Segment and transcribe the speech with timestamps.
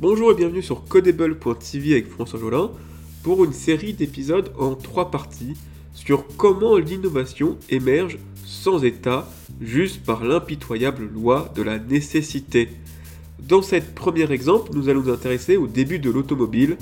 [0.00, 2.70] Bonjour et bienvenue sur Codable.tv avec François Jolin
[3.24, 5.56] pour une série d'épisodes en trois parties
[5.92, 9.28] sur comment l'innovation émerge sans état,
[9.60, 12.68] juste par l'impitoyable loi de la nécessité.
[13.40, 16.76] Dans cet premier exemple, nous allons nous intéresser au début de l'automobile,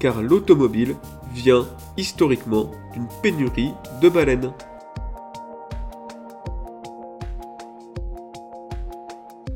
[0.00, 0.96] car l'automobile
[1.34, 1.68] vient
[1.98, 4.50] historiquement d'une pénurie de baleines.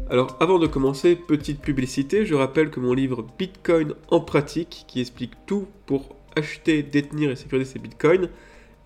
[0.09, 5.01] Alors avant de commencer, petite publicité, je rappelle que mon livre Bitcoin en pratique, qui
[5.01, 8.28] explique tout pour acheter, détenir et sécuriser ses bitcoins,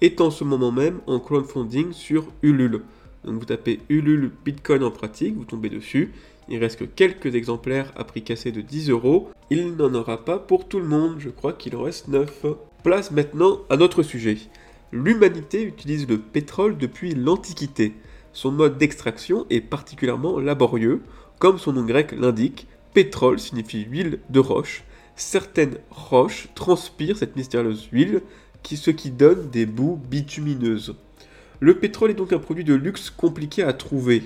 [0.00, 2.84] est en ce moment même en crowdfunding sur Ulule.
[3.24, 6.12] Donc vous tapez Ulule Bitcoin en pratique, vous tombez dessus.
[6.48, 9.28] Il reste que quelques exemplaires à prix cassé de 10 euros.
[9.50, 12.46] Il n'en aura pas pour tout le monde, je crois qu'il en reste 9.
[12.82, 14.38] Place maintenant à notre sujet.
[14.90, 17.92] L'humanité utilise le pétrole depuis l'Antiquité.
[18.32, 21.02] Son mode d'extraction est particulièrement laborieux.
[21.38, 24.84] Comme son nom grec l'indique, pétrole signifie huile de roche.
[25.16, 28.22] Certaines roches transpirent cette mystérieuse huile,
[28.76, 30.94] ce qui donne des boues bitumineuses.
[31.60, 34.22] Le pétrole est donc un produit de luxe compliqué à trouver.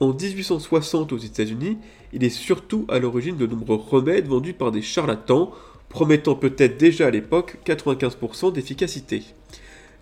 [0.00, 1.76] En 1860 aux États-Unis,
[2.12, 5.52] il est surtout à l'origine de nombreux remèdes vendus par des charlatans,
[5.90, 9.24] promettant peut-être déjà à l'époque 95% d'efficacité.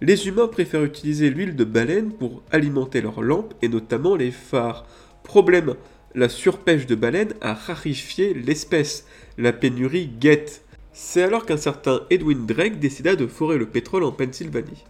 [0.00, 4.86] Les humains préfèrent utiliser l'huile de baleine pour alimenter leurs lampes et notamment les phares.
[5.24, 5.74] Problème,
[6.14, 9.06] la surpêche de baleines a rarifié l'espèce.
[9.38, 10.62] La pénurie guette.
[10.92, 14.84] C'est alors qu'un certain Edwin Drake décida de forer le pétrole en Pennsylvanie.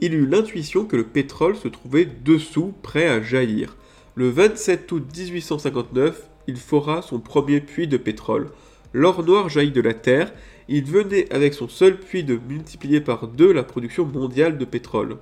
[0.00, 3.76] Il eut l'intuition que le pétrole se trouvait dessous, prêt à jaillir.
[4.14, 8.50] Le 27 août 1859, il fora son premier puits de pétrole.
[8.92, 10.32] L'or noir jaillit de la terre
[10.72, 15.16] il venait avec son seul puits de multiplier par deux la production mondiale de pétrole.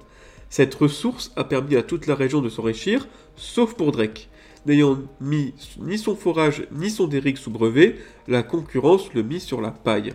[0.51, 4.29] Cette ressource a permis à toute la région de s'enrichir, sauf pour Drake.
[4.67, 9.63] N'ayant mis ni son forage ni son déric sous brevet, la concurrence le mit sur
[9.63, 10.13] la paille.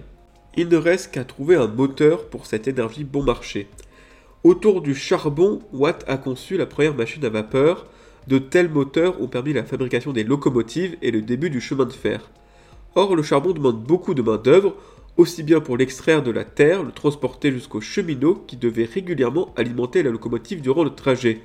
[0.56, 3.68] Il ne reste qu'à trouver un moteur pour cette énergie bon marché.
[4.44, 7.88] Autour du charbon, Watt a conçu la première machine à vapeur.
[8.28, 11.94] De tels moteurs ont permis la fabrication des locomotives et le début du chemin de
[11.94, 12.30] fer.
[12.96, 14.76] Or, le charbon demande beaucoup de main-d'œuvre,
[15.18, 20.04] aussi bien pour l'extraire de la terre, le transporter jusqu'au cheminot qui devait régulièrement alimenter
[20.04, 21.42] la locomotive durant le trajet.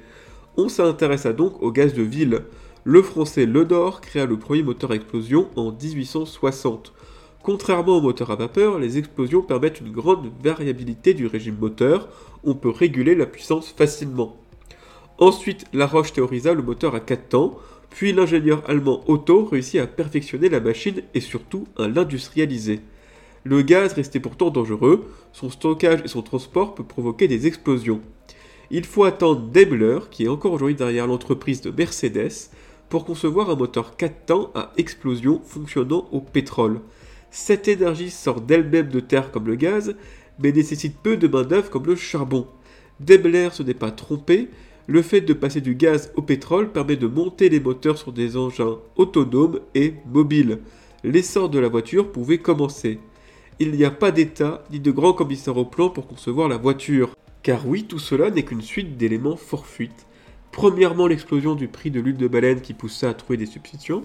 [0.56, 2.40] On s'intéressa donc au gaz de ville.
[2.84, 6.94] Le français Ledor créa le premier moteur à explosion en 1860.
[7.42, 12.08] Contrairement aux moteurs à vapeur, les explosions permettent une grande variabilité du régime moteur,
[12.44, 14.36] on peut réguler la puissance facilement.
[15.18, 17.58] Ensuite, Laroche théorisa le moteur à 4 temps,
[17.90, 22.80] puis l'ingénieur allemand Otto réussit à perfectionner la machine et surtout à l'industrialiser.
[23.48, 28.02] Le gaz restait pourtant dangereux, son stockage et son transport peuvent provoquer des explosions.
[28.70, 32.50] Il faut attendre Daimler, qui est encore aujourd'hui derrière l'entreprise de Mercedes,
[32.90, 36.82] pour concevoir un moteur 4 temps à explosion fonctionnant au pétrole.
[37.30, 39.96] Cette énergie sort d'elle-même de terre comme le gaz,
[40.38, 42.48] mais nécessite peu de main-d'œuvre comme le charbon.
[43.00, 44.50] Daimler se n'est pas trompé,
[44.86, 48.36] le fait de passer du gaz au pétrole permet de monter les moteurs sur des
[48.36, 50.58] engins autonomes et mobiles.
[51.02, 52.98] L'essor de la voiture pouvait commencer
[53.60, 57.16] il n'y a pas d'État ni de grand commissaire au plan pour concevoir la voiture.
[57.42, 60.06] Car oui, tout cela n'est qu'une suite d'éléments fortuites.
[60.52, 64.04] Premièrement, l'explosion du prix de l'huile de baleine qui poussa à trouver des substitutions.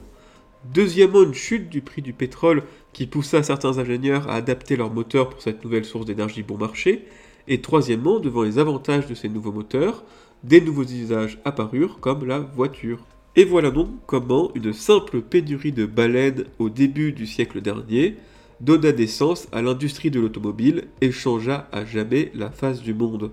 [0.73, 5.29] Deuxièmement, une chute du prix du pétrole qui poussa certains ingénieurs à adapter leurs moteurs
[5.29, 7.05] pour cette nouvelle source d'énergie bon marché.
[7.47, 10.03] Et troisièmement, devant les avantages de ces nouveaux moteurs,
[10.43, 12.99] des nouveaux usages apparurent comme la voiture.
[13.35, 18.15] Et voilà donc comment une simple pénurie de baleines au début du siècle dernier
[18.63, 23.31] donna naissance à l'industrie de l'automobile et changea à jamais la face du monde.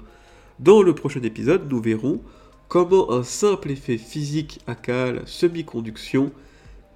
[0.59, 2.21] Dans le prochain épisode, nous verrons
[2.67, 4.77] comment un simple effet physique à
[5.13, 6.33] la semi-conduction,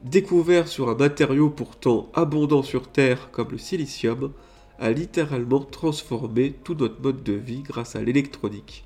[0.03, 4.33] découvert sur un matériau pourtant abondant sur Terre comme le silicium,
[4.81, 8.85] a littéralement transformé tout notre mode de vie grâce à l'électronique.